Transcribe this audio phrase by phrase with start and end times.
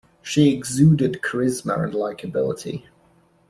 [0.23, 2.87] She exuded charisma and likability.